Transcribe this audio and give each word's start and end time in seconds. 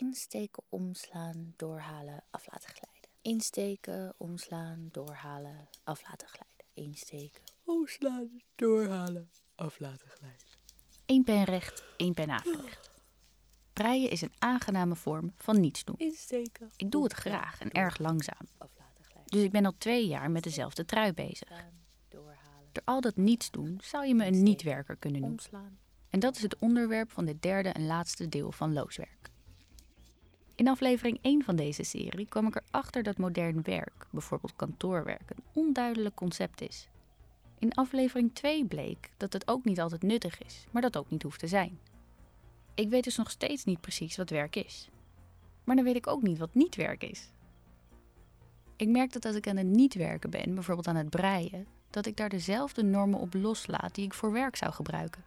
Insteken, 0.00 0.62
omslaan, 0.68 1.54
doorhalen, 1.56 2.24
af 2.30 2.46
laten 2.46 2.68
glijden. 2.68 3.10
Insteken, 3.22 4.14
omslaan, 4.16 4.88
doorhalen, 4.90 5.68
af 5.84 6.02
laten 6.08 6.28
glijden. 6.28 6.66
Insteken, 6.74 7.42
omslaan, 7.64 8.40
doorhalen, 8.54 9.30
af 9.54 9.78
laten 9.78 10.08
glijden. 10.08 10.46
Eén 11.06 11.24
pen 11.24 11.44
recht, 11.44 11.84
één 11.96 12.14
pen 12.14 12.30
averecht. 12.30 12.90
Breien 13.72 14.10
is 14.10 14.20
een 14.20 14.32
aangename 14.38 14.96
vorm 14.96 15.32
van 15.36 15.60
niets 15.60 15.84
doen. 15.84 15.96
Insteken. 15.98 16.70
Ik 16.76 16.90
doe 16.90 17.02
het 17.02 17.12
graag 17.12 17.60
en 17.60 17.70
erg 17.70 17.98
langzaam. 17.98 18.46
Dus 19.24 19.42
ik 19.42 19.50
ben 19.50 19.64
al 19.64 19.74
twee 19.78 20.06
jaar 20.06 20.30
met 20.30 20.42
dezelfde 20.42 20.84
trui 20.84 21.12
bezig. 21.12 21.48
Door 22.08 22.36
al 22.84 23.00
dat 23.00 23.16
niets 23.16 23.50
doen 23.50 23.80
zou 23.82 24.06
je 24.06 24.14
me 24.14 24.26
een 24.26 24.42
niet-werker 24.42 24.96
kunnen 24.96 25.20
noemen. 25.20 25.78
En 26.08 26.20
dat 26.20 26.36
is 26.36 26.42
het 26.42 26.58
onderwerp 26.58 27.10
van 27.10 27.24
dit 27.24 27.42
derde 27.42 27.68
en 27.68 27.86
laatste 27.86 28.28
deel 28.28 28.52
van 28.52 28.72
Looswerk. 28.72 29.29
In 30.60 30.68
aflevering 30.68 31.18
1 31.22 31.44
van 31.44 31.56
deze 31.56 31.82
serie 31.82 32.26
kwam 32.26 32.46
ik 32.46 32.56
erachter 32.56 33.02
dat 33.02 33.16
modern 33.16 33.62
werk, 33.62 34.06
bijvoorbeeld 34.10 34.56
kantoorwerk, 34.56 35.30
een 35.30 35.42
onduidelijk 35.52 36.14
concept 36.14 36.60
is. 36.60 36.88
In 37.58 37.74
aflevering 37.74 38.34
2 38.34 38.64
bleek 38.64 39.10
dat 39.16 39.32
het 39.32 39.48
ook 39.48 39.64
niet 39.64 39.80
altijd 39.80 40.02
nuttig 40.02 40.42
is, 40.42 40.64
maar 40.70 40.82
dat 40.82 40.96
ook 40.96 41.10
niet 41.10 41.22
hoeft 41.22 41.38
te 41.38 41.46
zijn. 41.46 41.78
Ik 42.74 42.88
weet 42.88 43.04
dus 43.04 43.16
nog 43.16 43.30
steeds 43.30 43.64
niet 43.64 43.80
precies 43.80 44.16
wat 44.16 44.30
werk 44.30 44.56
is. 44.56 44.88
Maar 45.64 45.76
dan 45.76 45.84
weet 45.84 45.96
ik 45.96 46.06
ook 46.06 46.22
niet 46.22 46.38
wat 46.38 46.54
niet 46.54 46.76
werk 46.76 47.02
is. 47.04 47.28
Ik 48.76 48.88
merk 48.88 49.12
dat 49.12 49.24
als 49.24 49.36
ik 49.36 49.48
aan 49.48 49.56
het 49.56 49.66
niet 49.66 49.94
werken 49.94 50.30
ben, 50.30 50.54
bijvoorbeeld 50.54 50.88
aan 50.88 50.96
het 50.96 51.10
breien, 51.10 51.66
dat 51.90 52.06
ik 52.06 52.16
daar 52.16 52.28
dezelfde 52.28 52.82
normen 52.82 53.20
op 53.20 53.34
loslaat 53.34 53.94
die 53.94 54.04
ik 54.04 54.14
voor 54.14 54.32
werk 54.32 54.56
zou 54.56 54.72
gebruiken. 54.72 55.24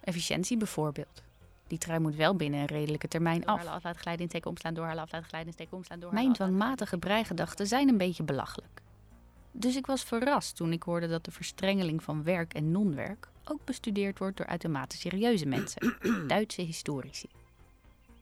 Efficiëntie 0.00 0.56
bijvoorbeeld. 0.56 1.22
Die 1.72 1.80
trui 1.80 2.00
moet 2.00 2.14
wel 2.14 2.36
binnen 2.36 2.60
een 2.60 2.66
redelijke 2.66 3.08
termijn 3.08 3.46
af. 3.46 3.64
Laten 3.64 3.94
glijden, 3.94 4.44
omslaan, 4.44 4.74
glijden. 5.24 6.08
Mijn 6.12 6.32
dwangmatige 6.32 6.98
breigedachten 6.98 7.66
zijn 7.66 7.88
een 7.88 7.98
beetje 7.98 8.22
belachelijk. 8.22 8.82
Dus 9.52 9.76
ik 9.76 9.86
was 9.86 10.02
verrast 10.02 10.56
toen 10.56 10.72
ik 10.72 10.82
hoorde 10.82 11.08
dat 11.08 11.24
de 11.24 11.30
verstrengeling 11.30 12.02
van 12.02 12.22
werk 12.22 12.54
en 12.54 12.70
non-werk 12.70 13.28
ook 13.44 13.64
bestudeerd 13.64 14.18
wordt 14.18 14.36
door 14.36 14.46
uitermate 14.46 14.96
serieuze 14.96 15.46
mensen, 15.46 15.96
Duitse 16.26 16.62
historici. 16.62 17.28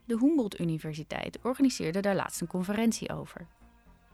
De 0.05 0.19
Humboldt 0.19 0.61
Universiteit 0.61 1.39
organiseerde 1.43 2.01
daar 2.01 2.15
laatst 2.15 2.41
een 2.41 2.47
conferentie 2.47 3.13
over. 3.13 3.47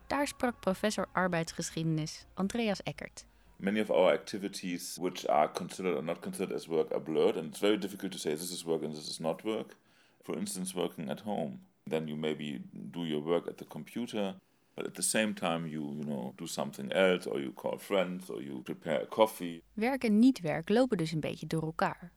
Daar 0.06 0.26
sprak 0.26 0.60
professor 0.60 1.06
arbeidsgeschiedenis 1.12 2.24
Andreas 2.34 2.82
Eckert. 2.82 3.24
Many 3.58 3.80
of 3.80 3.90
our 3.90 4.12
activities 4.12 4.96
which 5.00 5.26
are 5.28 5.48
considered 5.48 5.96
or 5.96 6.02
not 6.02 6.20
considered 6.20 6.54
as 6.54 6.68
work 6.68 6.92
are 6.92 7.00
blurred 7.00 7.36
and 7.36 7.48
it's 7.48 7.60
very 7.60 7.76
difficult 7.76 8.12
to 8.12 8.18
say 8.18 8.30
this 8.30 8.52
is 8.52 8.64
work 8.64 8.82
and 8.82 8.94
this 8.94 9.08
is 9.08 9.20
not 9.20 9.44
work 9.44 9.76
for 10.22 10.36
instance 10.38 10.74
working 10.74 11.10
at 11.10 11.20
home 11.20 11.60
then 11.86 12.08
you 12.08 12.16
maybe 12.16 12.60
do 12.90 13.04
your 13.04 13.22
work 13.22 13.46
at 13.48 13.56
the 13.58 13.64
computer 13.64 14.34
but 14.74 14.86
at 14.86 14.94
the 14.94 15.02
same 15.02 15.32
time 15.34 15.66
you 15.66 15.94
you 15.98 16.04
know 16.04 16.32
do 16.36 16.46
something 16.46 16.92
else 16.92 17.26
or 17.26 17.40
you 17.40 17.52
call 17.52 17.78
friends 17.78 18.30
or 18.30 18.42
you 18.42 18.62
prepare 18.62 19.02
a 19.02 19.06
coffee 19.06 19.62
Werk 19.76 20.04
en 20.04 20.18
niet-werk 20.18 20.68
lopen 20.68 20.96
dus 20.96 21.12
een 21.12 21.20
beetje 21.20 21.46
door 21.46 21.62
elkaar. 21.62 22.12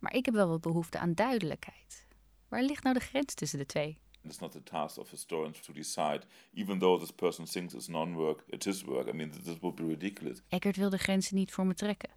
Maar 0.00 0.14
ik 0.14 0.24
heb 0.24 0.34
wel 0.34 0.48
wat 0.48 0.60
behoefte 0.60 0.98
aan 0.98 1.14
duidelijkheid. 1.14 2.06
Waar 2.48 2.62
ligt 2.62 2.82
nou 2.82 2.94
de 2.94 3.00
grens 3.00 3.34
tussen 3.34 3.58
de 3.58 3.66
twee? 3.66 3.98
It's 4.24 4.40
not 4.40 4.52
the 4.52 4.62
task 4.62 4.98
of 4.98 5.10
historians 5.10 5.60
to 5.60 5.72
decide 5.72 6.26
even 6.54 6.78
though 6.78 7.00
this 7.00 7.12
person 7.12 7.46
thinks 7.46 7.74
it's 7.74 7.88
non-work 7.88 8.44
it 8.46 8.66
is 8.66 8.82
work 8.84 9.08
i 9.08 9.12
mean 9.12 9.30
this 9.30 9.58
would 9.60 9.76
be 9.76 9.86
ridiculous 9.86 10.42
Eckert 10.48 10.76
wil 10.76 10.90
de 10.90 10.98
grenzen 10.98 11.36
niet 11.36 11.52
voor 11.52 11.66
me 11.66 11.74
trekken. 11.74 12.10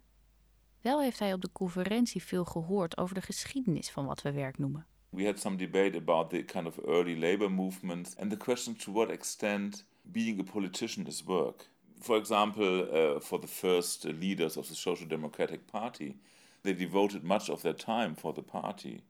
Wel 0.80 1.00
heeft 1.00 1.18
hij 1.18 1.32
op 1.32 1.40
de 1.40 1.52
conferentie 1.52 2.22
veel 2.22 2.44
gehoord 2.44 2.96
over 2.96 3.14
de 3.14 3.22
geschiedenis 3.22 3.90
van 3.90 4.06
wat 4.06 4.22
we 4.22 4.32
werk 4.32 4.58
noemen. 4.58 4.86
We 5.10 5.24
had 5.24 5.38
some 5.38 5.56
debate 5.56 5.96
about 5.96 6.30
the 6.30 6.42
kind 6.42 6.66
of 6.66 6.78
early 6.78 7.18
labor 7.18 7.52
movement 7.52 8.16
and 8.18 8.30
the 8.30 8.36
question 8.36 8.76
to 8.76 8.92
what 8.92 9.10
extent 9.10 9.84
being 10.02 10.40
a 10.40 10.52
politician 10.52 11.06
is 11.06 11.24
work. 11.24 11.70
For 12.00 12.16
example, 12.16 12.88
uh, 12.92 13.20
for 13.20 13.40
the 13.40 13.46
first 13.46 14.04
leaders 14.04 14.56
of 14.56 14.66
the 14.66 14.74
Social 14.74 15.08
Democratic 15.08 15.66
Party, 15.66 16.16
they 16.60 16.74
devoted 16.74 17.22
much 17.22 17.50
of 17.50 17.60
their 17.60 17.76
time 17.76 18.14
for 18.14 18.34
the 18.34 18.42
party. 18.42 19.02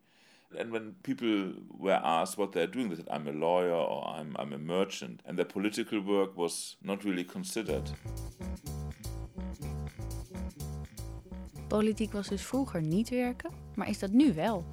And 0.56 0.70
when 0.70 0.94
people 1.02 1.52
were 1.78 2.00
asked 2.02 2.38
what 2.38 2.52
they're 2.52 2.70
doing, 2.70 2.88
they 2.88 2.96
said, 2.96 3.08
I'm 3.10 3.28
a 3.28 3.32
lawyer 3.32 3.74
or 3.74 4.18
I'm, 4.18 4.34
I'm 4.38 4.52
a 4.52 4.58
merchant. 4.58 5.20
And 5.26 5.36
their 5.36 5.46
political 5.46 6.00
work 6.00 6.36
was 6.36 6.76
not 6.80 7.04
really 7.04 7.24
considered. 7.24 7.90
Politiek 11.68 12.12
was 12.12 12.28
dus 12.28 12.42
vroeger 12.42 12.82
niet 12.82 13.08
werken, 13.08 13.50
maar 13.74 13.88
is 13.88 13.98
dat 13.98 14.10
nu 14.10 14.34
wel? 14.34 14.64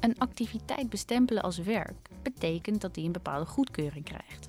Een 0.00 0.18
activiteit 0.18 0.90
bestempelen 0.90 1.42
als 1.42 1.58
werk 1.58 2.08
betekent 2.22 2.80
dat 2.80 2.94
die 2.94 3.06
een 3.06 3.12
bepaalde 3.12 3.46
goedkeuring 3.46 4.04
krijgt. 4.04 4.48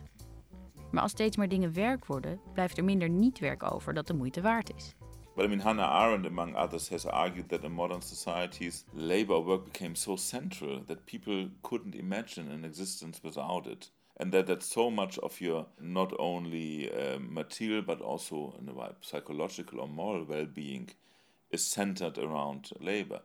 Maar 0.92 1.02
als 1.02 1.12
steeds 1.12 1.38
meer 1.38 1.50
dingen 1.50 1.74
werk 1.74 2.06
worden, 2.06 2.40
blijft 2.54 2.78
er 2.78 2.84
minder 2.84 3.10
niet-werk 3.10 3.72
over 3.72 3.94
dat 3.94 4.08
de 4.08 4.14
moeite 4.14 4.42
waard 4.42 4.76
is. 4.76 4.96
But 5.36 5.46
I 5.46 5.48
mean, 5.48 5.60
Hannah 5.60 5.84
Arendt, 5.84 6.26
among 6.26 6.56
others, 6.56 6.90
has 6.90 7.06
argued 7.06 7.50
that 7.50 7.64
in 7.64 7.72
modern 7.72 8.02
societies, 8.02 8.84
labor 8.94 9.40
work 9.40 9.66
became 9.66 9.96
so 9.96 10.16
central 10.16 10.82
that 10.88 11.06
people 11.06 11.50
couldn't 11.64 11.96
imagine 11.96 12.52
an 12.52 12.66
existence 12.66 13.22
without 13.24 13.68
it. 13.68 13.90
And 14.18 14.34
that, 14.34 14.48
that 14.48 14.64
so 14.64 14.92
much 14.92 15.18
of 15.20 15.40
your 15.40 15.68
not 15.80 16.14
only 16.20 16.92
uh, 16.92 17.20
material 17.20 17.82
but 17.82 18.02
also 18.02 18.54
psychological 19.02 19.80
or 19.80 19.88
moral 19.88 20.26
well 20.26 20.46
being 20.46 20.90
is 21.52 21.66
centered 21.66 22.18
around 22.18 22.72
labor. 22.82 23.22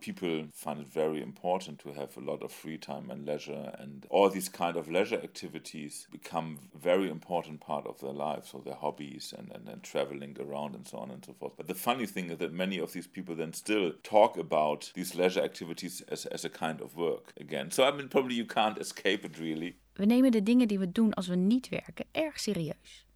People 0.00 0.46
find 0.52 0.80
it 0.80 0.88
very 0.88 1.22
important 1.22 1.78
to 1.80 1.92
have 1.92 2.16
a 2.16 2.20
lot 2.20 2.42
of 2.42 2.52
free 2.52 2.78
time 2.78 3.10
and 3.10 3.26
leisure, 3.26 3.74
and 3.78 4.06
all 4.10 4.30
these 4.30 4.48
kind 4.48 4.76
of 4.76 4.88
leisure 4.88 5.20
activities 5.22 6.06
become 6.10 6.58
very 6.74 7.10
important 7.10 7.60
part 7.60 7.86
of 7.86 8.00
their 8.00 8.12
life, 8.12 8.46
so 8.46 8.58
their 8.58 8.74
hobbies 8.74 9.34
and, 9.36 9.50
and, 9.52 9.68
and 9.68 9.82
traveling 9.82 10.36
around 10.40 10.74
and 10.74 10.86
so 10.86 10.98
on 10.98 11.10
and 11.10 11.24
so 11.24 11.32
forth. 11.32 11.52
But 11.56 11.66
the 11.66 11.74
funny 11.74 12.06
thing 12.06 12.30
is 12.30 12.38
that 12.38 12.52
many 12.52 12.78
of 12.78 12.92
these 12.92 13.06
people 13.06 13.34
then 13.34 13.52
still 13.52 13.92
talk 14.02 14.36
about 14.36 14.92
these 14.94 15.14
leisure 15.14 15.42
activities 15.42 16.02
as, 16.08 16.26
as 16.26 16.44
a 16.44 16.50
kind 16.50 16.80
of 16.80 16.96
work 16.96 17.32
again. 17.40 17.70
So 17.70 17.84
I 17.84 17.92
mean, 17.92 18.08
probably 18.08 18.34
you 18.34 18.46
can't 18.46 18.78
escape 18.78 19.24
it 19.24 19.38
really. 19.38 19.76
We 19.94 20.06
nemen 20.06 20.30
de 20.30 20.42
dingen 20.42 20.68
die 20.68 20.78
we 20.78 20.92
doen 20.92 21.14
als 21.14 21.26
we 21.26 21.36
niet 21.36 21.68
werken 21.68 22.06
erg 22.12 22.40
serieus. 22.40 23.06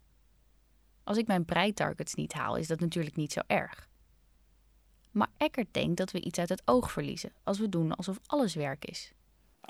Als 1.03 1.17
ik 1.17 1.27
mijn 1.27 1.45
breitargets 1.45 2.13
niet 2.13 2.33
haal, 2.33 2.55
is 2.55 2.67
dat 2.67 2.79
natuurlijk 2.79 3.15
niet 3.15 3.31
zo 3.31 3.41
erg. 3.47 3.91
Maar 5.13 5.31
Eckert 5.37 5.73
denkt 5.73 5.97
dat 5.97 6.11
we 6.11 6.21
iets 6.21 6.39
uit 6.39 6.49
het 6.49 6.61
oog 6.65 6.91
verliezen 6.91 7.31
als 7.43 7.59
we 7.59 7.69
doen 7.69 7.95
alsof 7.95 8.19
alles 8.25 8.55
werk 8.55 8.85
is. 8.85 9.13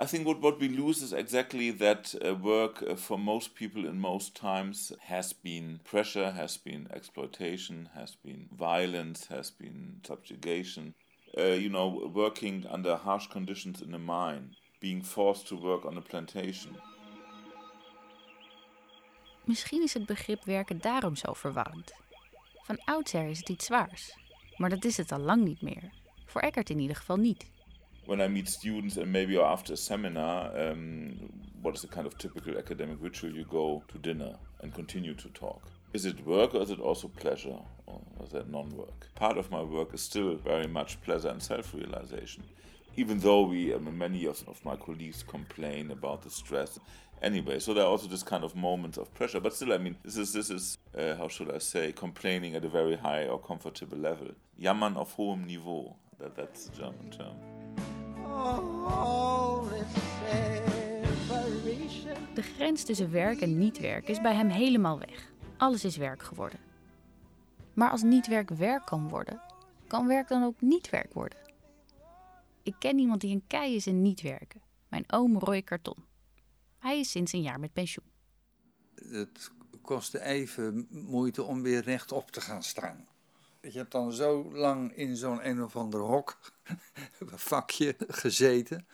I 0.01 0.05
think 0.05 0.25
what, 0.25 0.39
what 0.39 0.57
we 0.57 0.69
lose 0.69 1.03
is 1.03 1.11
exactly 1.11 1.71
that 1.73 2.15
uh, 2.21 2.31
work 2.41 2.81
uh, 2.81 2.95
for 2.95 3.19
most 3.19 3.53
people 3.53 3.87
in 3.87 3.99
most 3.99 4.33
times 4.33 4.91
has 4.97 5.39
been 5.41 5.79
pressure, 5.83 6.31
has 6.31 6.61
been 6.61 6.87
exploitation, 6.87 7.87
has 7.91 8.17
been 8.21 8.47
violence, 8.57 9.33
has 9.33 9.55
been 9.55 9.99
subjugation. 10.01 10.95
Uh, 11.37 11.55
you 11.55 11.69
know, 11.69 12.11
working 12.13 12.65
under 12.71 12.95
harsh 12.95 13.27
conditions 13.27 13.81
in 13.81 13.93
a 13.93 13.99
mine, 13.99 14.55
being 14.79 15.05
forced 15.05 15.47
to 15.47 15.55
work 15.55 15.85
on 15.85 15.97
a 15.97 16.01
plantation. 16.01 16.75
Misschien 19.45 19.81
is 19.81 19.93
het 19.93 20.05
begrip 20.05 20.43
werken 20.43 20.81
daarom 20.81 21.15
zo 21.15 21.33
verwarrend. 21.33 21.93
Van 22.63 22.81
oudsher 22.85 23.29
is 23.29 23.39
het 23.39 23.49
iets 23.49 23.65
zwaars, 23.65 24.17
maar 24.57 24.69
dat 24.69 24.85
is 24.85 24.97
het 24.97 25.11
al 25.11 25.19
lang 25.19 25.43
niet 25.43 25.61
meer. 25.61 25.91
Voor 26.25 26.41
Eckert 26.41 26.69
in 26.69 26.79
ieder 26.79 26.95
geval 26.95 27.17
niet. 27.17 27.51
When 28.05 28.19
I 28.19 28.27
meet 28.27 28.49
students 28.49 28.97
and 28.97 29.07
maybe 29.07 29.41
after 29.41 29.73
a 29.73 29.77
seminar, 29.77 30.69
um, 30.69 31.15
what 31.61 31.73
is 31.73 31.81
the 31.81 31.87
kind 31.87 32.05
of 32.05 32.13
typical 32.13 32.57
academic 32.57 32.97
ritual? 33.01 33.33
You 33.33 33.45
go 33.49 33.83
to 33.87 33.99
dinner 33.99 34.35
and 34.61 34.73
continue 34.73 35.15
to 35.15 35.29
talk. 35.31 35.61
Is 35.91 36.05
it 36.05 36.23
work 36.25 36.53
or 36.53 36.61
is 36.61 36.69
it 36.69 36.79
also 36.79 37.07
pleasure 37.07 37.59
or 37.85 38.01
is 38.23 38.29
that 38.29 38.49
non-work? 38.49 39.07
Part 39.15 39.37
of 39.37 39.49
my 39.49 39.61
work 39.61 39.93
is 39.93 40.01
still 40.01 40.35
very 40.35 40.67
much 40.67 41.01
pleasure 41.01 41.31
and 41.31 41.41
self-realization. 41.41 42.43
Even 42.95 43.19
though 43.19 43.41
we, 43.41 43.73
I 43.73 43.77
mean, 43.77 43.97
many 43.97 44.25
of, 44.25 44.43
of 44.47 44.63
my 44.63 44.75
colleagues 44.75 45.23
complain 45.23 45.91
about 45.91 46.21
the 46.21 46.29
stress. 46.29 46.79
Anyway, 47.21 47.59
so 47.59 47.73
there 47.73 47.83
are 47.83 47.89
also 47.89 48.07
this 48.07 48.23
kind 48.23 48.43
of 48.43 48.55
moments 48.55 48.97
of 48.97 49.13
pressure. 49.13 49.39
But 49.39 49.53
still, 49.53 49.73
I 49.73 49.77
mean, 49.77 49.95
this 50.03 50.17
is 50.17 50.33
this 50.33 50.49
is 50.49 50.77
uh, 50.97 51.15
how 51.15 51.27
should 51.27 51.49
I 51.49 51.59
say, 51.59 51.91
complaining 51.93 52.55
at 52.55 52.65
a 52.65 52.69
very 52.69 52.97
high 52.97 53.27
or 53.27 53.39
comfortable 53.39 53.97
level. 53.97 54.27
Jammern 54.59 54.97
auf 54.97 55.15
hohem 55.15 55.45
Niveau. 55.45 55.95
That, 56.19 56.35
that's 56.35 56.65
the 56.65 56.75
German 56.75 57.09
term. 57.09 57.35
De 62.33 62.41
grens 62.41 62.83
tussen 62.83 63.11
werk 63.11 63.41
en 63.41 63.57
niet-werk 63.57 64.07
is 64.09 64.21
bij 64.21 64.33
hem 64.33 64.49
helemaal 64.49 64.99
weg. 64.99 65.31
Alles 65.57 65.85
is 65.85 65.97
werk 65.97 66.23
geworden. 66.23 66.59
Maar 67.73 67.89
als 67.89 68.03
niet-werk 68.03 68.49
werk 68.49 68.85
kan 68.85 69.09
worden, 69.09 69.41
kan 69.87 70.07
werk 70.07 70.27
dan 70.27 70.43
ook 70.43 70.61
niet-werk 70.61 71.13
worden? 71.13 71.42
Ik 72.63 72.75
ken 72.79 72.99
iemand 72.99 73.21
die 73.21 73.33
een 73.33 73.47
kei 73.47 73.75
is 73.75 73.87
in 73.87 74.01
niet-werken. 74.01 74.61
Mijn 74.89 75.03
oom 75.07 75.37
Roy 75.37 75.61
Karton. 75.61 76.05
Hij 76.79 76.99
is 76.99 77.11
sinds 77.11 77.33
een 77.33 77.41
jaar 77.41 77.59
met 77.59 77.73
pensioen. 77.73 78.05
het 78.95 79.51
kostte 79.81 80.21
even 80.21 80.87
moeite 80.89 81.43
om 81.43 81.61
weer 81.61 81.81
rechtop 81.81 82.31
te 82.31 82.41
gaan 82.41 82.63
staan. 82.63 83.07
Je 83.61 83.77
hebt 83.77 83.91
dan 83.91 84.13
zo 84.13 84.51
lang 84.53 84.95
in 84.95 85.15
zo'n 85.15 85.47
een 85.47 85.63
of 85.63 85.75
ander 85.75 85.99
hok 85.99 86.39
vakje 87.49 87.95
gezeten. 88.07 88.87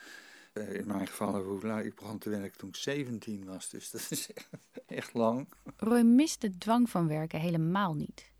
Eh, 0.52 0.74
in 0.74 0.86
mijn 0.86 1.06
geval, 1.06 1.42
hoe 1.42 1.84
ik 1.84 1.94
begon 1.94 2.18
te 2.18 2.30
werken 2.30 2.58
toen 2.58 2.68
ik 2.68 2.76
17 2.76 3.44
was, 3.44 3.68
dus 3.68 3.90
dat 3.90 4.06
is 4.10 4.30
echt 4.86 5.14
lang. 5.14 5.48
Roy 5.76 6.02
mist 6.02 6.40
de 6.40 6.58
dwang 6.58 6.90
van 6.90 7.08
werken 7.08 7.40
helemaal 7.40 7.94
niet. 7.94 8.32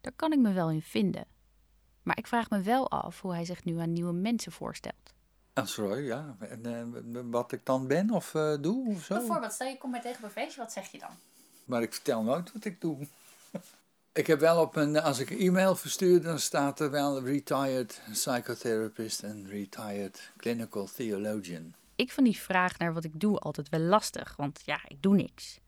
Daar 0.00 0.12
kan 0.16 0.32
ik 0.32 0.38
me 0.38 0.52
wel 0.52 0.70
in 0.70 0.82
vinden. 0.82 1.26
Maar 2.02 2.18
ik 2.18 2.26
vraag 2.26 2.50
me 2.50 2.60
wel 2.60 2.90
af 2.90 3.20
hoe 3.20 3.32
hij 3.32 3.44
zich 3.44 3.64
nu 3.64 3.78
aan 3.78 3.92
nieuwe 3.92 4.12
mensen 4.12 4.52
voorstelt. 4.52 5.14
Als 5.54 5.76
Roy, 5.76 5.98
ja. 5.98 6.36
En 6.38 6.94
uh, 7.06 7.20
wat 7.30 7.52
ik 7.52 7.66
dan 7.66 7.86
ben 7.86 8.10
of 8.10 8.34
uh, 8.34 8.54
doe 8.60 8.88
of 8.88 9.04
zo. 9.04 9.14
Bijvoorbeeld, 9.14 9.52
stel 9.52 9.68
je 9.68 9.78
komt 9.78 9.92
mij 9.92 10.00
tegen 10.00 10.18
op 10.18 10.24
een 10.24 10.30
feestje, 10.30 10.60
wat 10.60 10.72
zeg 10.72 10.90
je 10.90 10.98
dan? 10.98 11.10
Maar 11.64 11.82
ik 11.82 11.92
vertel 11.92 12.22
nooit 12.22 12.52
wat 12.52 12.64
ik 12.64 12.80
doe. 12.80 13.06
ik 14.12 14.26
heb 14.26 14.40
wel 14.40 14.60
op 14.60 14.76
een, 14.76 15.00
als 15.00 15.18
ik 15.18 15.30
een 15.30 15.38
e-mail 15.38 15.76
verstuur, 15.76 16.22
dan 16.22 16.38
staat 16.38 16.80
er 16.80 16.90
wel 16.90 17.22
retired 17.22 18.02
psychotherapist 18.10 19.22
en 19.22 19.48
retired 19.48 20.30
clinical 20.36 20.88
theologian. 20.94 21.74
Ik 21.96 22.12
vind 22.12 22.26
die 22.26 22.38
vraag 22.38 22.78
naar 22.78 22.92
wat 22.94 23.04
ik 23.04 23.20
doe 23.20 23.38
altijd 23.38 23.68
wel 23.68 23.80
lastig, 23.80 24.36
want 24.36 24.60
ja, 24.64 24.80
ik 24.88 25.02
doe 25.02 25.14
niks. 25.14 25.60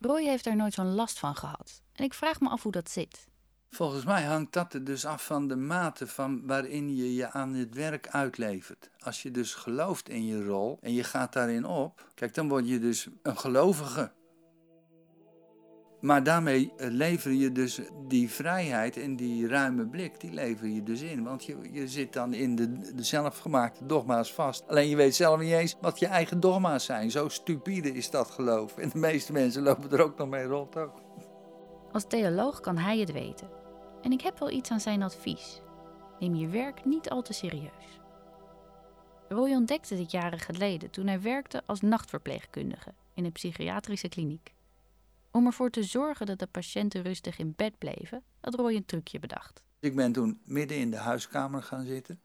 Roy 0.00 0.22
heeft 0.22 0.44
daar 0.44 0.56
nooit 0.56 0.74
zo'n 0.74 0.94
last 0.94 1.18
van 1.18 1.36
gehad. 1.36 1.82
En 1.92 2.04
ik 2.04 2.14
vraag 2.14 2.40
me 2.40 2.48
af 2.48 2.62
hoe 2.62 2.72
dat 2.72 2.90
zit. 2.90 3.28
Volgens 3.70 4.04
mij 4.04 4.22
hangt 4.22 4.52
dat 4.52 4.74
er 4.74 4.84
dus 4.84 5.06
af 5.06 5.24
van 5.24 5.48
de 5.48 5.56
mate 5.56 6.06
van 6.06 6.46
waarin 6.46 6.96
je 6.96 7.14
je 7.14 7.30
aan 7.30 7.54
het 7.54 7.74
werk 7.74 8.08
uitlevert. 8.08 8.90
Als 8.98 9.22
je 9.22 9.30
dus 9.30 9.54
gelooft 9.54 10.08
in 10.08 10.26
je 10.26 10.44
rol 10.44 10.78
en 10.80 10.92
je 10.92 11.04
gaat 11.04 11.32
daarin 11.32 11.64
op, 11.64 12.06
kijk, 12.14 12.34
dan 12.34 12.48
word 12.48 12.68
je 12.68 12.78
dus 12.78 13.08
een 13.22 13.38
gelovige. 13.38 14.12
Maar 16.00 16.22
daarmee 16.22 16.72
eh, 16.76 16.90
lever 16.90 17.32
je 17.32 17.52
dus 17.52 17.80
die 18.08 18.30
vrijheid 18.30 18.96
en 18.96 19.16
die 19.16 19.48
ruime 19.48 19.86
blik, 19.86 20.20
die 20.20 20.32
lever 20.32 20.68
je 20.68 20.82
dus 20.82 21.00
in. 21.00 21.24
Want 21.24 21.44
je, 21.44 21.56
je 21.72 21.88
zit 21.88 22.12
dan 22.12 22.34
in 22.34 22.56
de, 22.56 22.92
zelfgemaakte 22.96 23.86
dogma's 23.86 24.32
vast. 24.32 24.68
Alleen 24.68 24.88
je 24.88 24.96
weet 24.96 25.14
zelf 25.14 25.40
niet 25.40 25.52
eens 25.52 25.76
wat 25.80 25.98
je 25.98 26.06
eigen 26.06 26.40
dogma's 26.40 26.84
zijn. 26.84 27.10
Zo 27.10 27.28
stupide 27.28 27.92
is 27.92 28.10
dat 28.10 28.30
geloof. 28.30 28.76
En 28.76 28.88
de 28.88 28.98
meeste 28.98 29.32
mensen 29.32 29.62
lopen 29.62 29.90
er 29.90 30.02
ook 30.02 30.18
nog 30.18 30.28
mee 30.28 30.44
rond 30.44 30.76
ook. 30.76 31.00
Als 31.92 32.04
theoloog 32.08 32.60
kan 32.60 32.76
hij 32.76 32.98
het 32.98 33.12
weten. 33.12 33.59
En 34.02 34.12
ik 34.12 34.20
heb 34.20 34.38
wel 34.38 34.50
iets 34.50 34.70
aan 34.70 34.80
zijn 34.80 35.02
advies. 35.02 35.60
Neem 36.18 36.34
je 36.34 36.48
werk 36.48 36.84
niet 36.84 37.10
al 37.10 37.22
te 37.22 37.32
serieus. 37.32 38.00
Roy 39.28 39.50
ontdekte 39.50 39.96
dit 39.96 40.10
jaren 40.10 40.38
geleden 40.38 40.90
toen 40.90 41.06
hij 41.06 41.20
werkte 41.20 41.62
als 41.66 41.80
nachtverpleegkundige 41.80 42.94
in 43.14 43.24
een 43.24 43.32
psychiatrische 43.32 44.08
kliniek. 44.08 44.54
Om 45.30 45.46
ervoor 45.46 45.70
te 45.70 45.82
zorgen 45.82 46.26
dat 46.26 46.38
de 46.38 46.46
patiënten 46.46 47.02
rustig 47.02 47.38
in 47.38 47.52
bed 47.56 47.78
bleven, 47.78 48.22
had 48.40 48.54
Roy 48.54 48.74
een 48.74 48.84
trucje 48.84 49.18
bedacht. 49.18 49.62
Ik 49.80 49.96
ben 49.96 50.12
toen 50.12 50.40
midden 50.44 50.76
in 50.76 50.90
de 50.90 50.96
huiskamer 50.96 51.62
gaan 51.62 51.84
zitten 51.84 52.20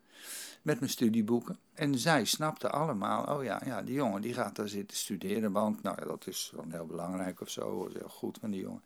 met 0.61 0.79
mijn 0.79 0.91
studieboeken. 0.91 1.59
En 1.73 1.97
zij 1.97 2.25
snapten 2.25 2.71
allemaal, 2.71 3.37
oh 3.37 3.43
ja, 3.43 3.61
ja 3.65 3.81
die 3.81 3.93
jongen 3.93 4.21
die 4.21 4.33
gaat 4.33 4.55
daar 4.55 4.67
zitten 4.67 4.97
studeren, 4.97 5.51
want 5.51 5.81
nou, 5.81 6.05
dat 6.05 6.27
is 6.27 6.51
wel 6.55 6.65
heel 6.69 6.85
belangrijk 6.85 7.41
of 7.41 7.49
zo, 7.49 7.83
dat 7.83 7.91
is 7.91 7.99
heel 7.99 8.09
goed 8.09 8.37
van 8.41 8.51
die 8.51 8.61
jongen. 8.61 8.83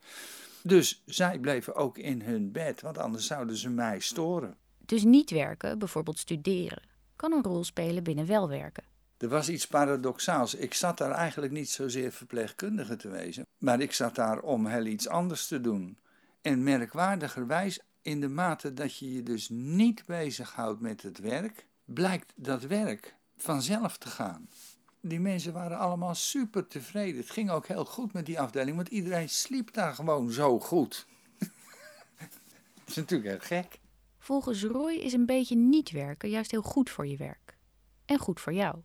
Dus 0.64 1.04
zij 1.06 1.40
bleven 1.40 1.76
ook 1.76 1.98
in 1.98 2.22
hun 2.22 2.52
bed, 2.52 2.82
want 2.82 2.98
anders 2.98 3.26
zouden 3.26 3.56
ze 3.56 3.70
mij 3.70 4.00
storen. 4.00 4.58
Dus 4.86 5.04
niet 5.04 5.30
werken, 5.30 5.80
bijvoorbeeld 5.80 6.20
studeren, 6.20 6.82
kan 7.16 7.32
een 7.32 7.44
rol 7.44 7.64
spelen 7.64 8.04
binnen 8.04 8.26
wel 8.26 8.50
werken. 8.50 8.84
Er 9.18 9.30
was 9.30 9.50
iets 9.50 9.68
paradoxaals. 9.68 10.56
Ik 10.56 10.74
zat 10.74 10.98
daar 10.98 11.12
eigenlijk 11.12 11.52
niet 11.52 11.70
zozeer 11.70 12.12
verpleegkundige 12.12 12.96
te 12.96 13.10
wezen, 13.10 13.46
maar 13.58 13.80
ik 13.80 13.94
zat 13.94 14.16
daar 14.16 14.40
om 14.40 14.68
heel 14.68 14.86
iets 14.86 15.08
anders 15.08 15.48
te 15.48 15.62
doen. 15.62 15.98
En 16.42 16.64
merkwaardigerwijs, 16.64 17.80
in 18.02 18.22
de 18.22 18.28
mate 18.28 18.74
dat 18.74 18.98
je 18.98 19.14
je 19.14 19.24
dus 19.24 19.50
niet 19.50 20.06
bezighoudt 20.06 20.80
met 20.80 21.02
het 21.02 21.20
werk, 21.20 21.66
blijkt 21.86 22.34
dat 22.36 22.64
werk 22.64 23.16
vanzelf 23.38 23.98
te 23.98 24.08
gaan 24.08 24.50
die 25.02 25.20
mensen 25.20 25.54
waren 25.54 25.78
allemaal 25.78 26.16
super 26.16 26.68
tevreden. 26.68 27.22
Het 27.22 27.30
ging 27.30 27.50
ook 27.50 27.68
heel 27.68 27.86
goed 27.86 28.14
met 28.14 28.26
die 28.26 28.40
afdeling, 28.40 28.76
want 28.76 28.88
iedereen 28.88 29.30
sliep 29.30 29.74
daar 29.74 29.94
gewoon 29.94 30.32
zo 30.32 30.60
goed. 30.60 31.06
dat 31.40 32.88
is 32.88 32.96
natuurlijk 32.96 33.30
heel 33.30 33.60
gek. 33.60 33.80
Volgens 34.20 34.64
Roy 34.64 34.94
is 34.94 35.14
een 35.14 35.26
beetje 35.26 35.56
niet 35.56 35.92
werken 35.92 36.30
juist 36.30 36.52
heel 36.52 36.62
goed 36.62 36.90
voor 36.90 37.08
je 37.08 37.18
werk. 37.18 37.58
En 38.06 38.18
goed 38.18 38.40
voor 38.40 38.54
jou. 38.54 38.76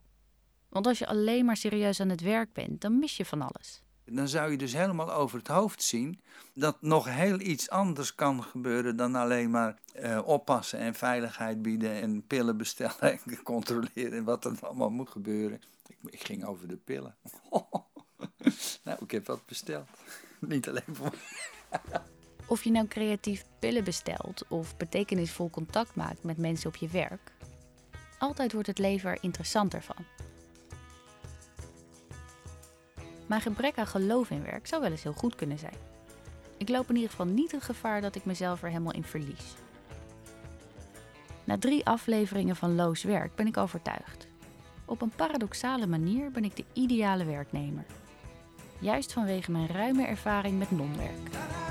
Want 0.68 0.86
als 0.86 0.98
je 0.98 1.06
alleen 1.06 1.44
maar 1.44 1.56
serieus 1.56 2.00
aan 2.00 2.08
het 2.08 2.20
werk 2.20 2.52
bent, 2.52 2.80
dan 2.80 2.98
mis 2.98 3.16
je 3.16 3.24
van 3.24 3.42
alles. 3.42 3.82
Dan 4.04 4.28
zou 4.28 4.50
je 4.50 4.56
dus 4.56 4.72
helemaal 4.72 5.12
over 5.12 5.38
het 5.38 5.48
hoofd 5.48 5.82
zien 5.82 6.20
dat 6.54 6.82
nog 6.82 7.04
heel 7.08 7.40
iets 7.40 7.70
anders 7.70 8.14
kan 8.14 8.42
gebeuren 8.42 8.96
dan 8.96 9.14
alleen 9.14 9.50
maar 9.50 9.78
uh, 10.00 10.20
oppassen 10.24 10.78
en 10.78 10.94
veiligheid 10.94 11.62
bieden 11.62 11.92
en 11.92 12.26
pillen 12.26 12.56
bestellen 12.56 13.00
en 13.12 13.42
controleren 13.42 14.24
wat 14.24 14.44
er 14.44 14.52
allemaal 14.60 14.90
moet 14.90 15.10
gebeuren. 15.10 15.60
Ik, 15.88 16.22
ging 16.22 16.44
over 16.44 16.68
de 16.68 16.76
pillen. 16.76 17.16
nou, 18.84 18.98
ik 19.00 19.10
heb 19.10 19.26
wat 19.26 19.46
besteld. 19.46 19.88
Niet 20.40 20.68
alleen 20.68 20.82
voor 20.92 21.14
Of 22.46 22.64
je 22.64 22.70
nou 22.70 22.86
creatief 22.86 23.44
pillen 23.58 23.84
bestelt 23.84 24.44
of 24.48 24.76
betekenisvol 24.76 25.50
contact 25.50 25.94
maakt 25.94 26.22
met 26.22 26.38
mensen 26.38 26.68
op 26.68 26.76
je 26.76 26.88
werk, 26.88 27.32
altijd 28.18 28.52
wordt 28.52 28.66
het 28.68 28.78
leven 28.78 29.10
er 29.10 29.22
interessanter 29.22 29.82
van. 29.82 30.04
Mijn 33.26 33.40
gebrek 33.40 33.78
aan 33.78 33.86
geloof 33.86 34.30
in 34.30 34.42
werk 34.42 34.66
zou 34.66 34.82
wel 34.82 34.90
eens 34.90 35.02
heel 35.02 35.12
goed 35.12 35.34
kunnen 35.34 35.58
zijn. 35.58 35.76
Ik 36.56 36.68
loop 36.68 36.88
in 36.88 36.94
ieder 36.94 37.10
geval 37.10 37.26
niet 37.26 37.52
het 37.52 37.62
gevaar 37.62 38.00
dat 38.00 38.14
ik 38.14 38.24
mezelf 38.24 38.62
er 38.62 38.68
helemaal 38.68 38.92
in 38.92 39.04
verlies. 39.04 39.54
Na 41.44 41.58
drie 41.58 41.86
afleveringen 41.86 42.56
van 42.56 42.74
Loos 42.74 43.02
Werk 43.02 43.34
ben 43.34 43.46
ik 43.46 43.56
overtuigd. 43.56 44.26
Op 44.84 45.02
een 45.02 45.12
paradoxale 45.16 45.86
manier 45.86 46.30
ben 46.30 46.44
ik 46.44 46.56
de 46.56 46.64
ideale 46.72 47.24
werknemer. 47.24 47.84
Juist 48.78 49.12
vanwege 49.12 49.50
mijn 49.50 49.66
ruime 49.66 50.06
ervaring 50.06 50.58
met 50.58 50.70
non-werk. 50.70 51.63